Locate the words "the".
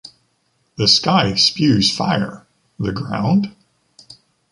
0.77-0.87, 2.79-2.91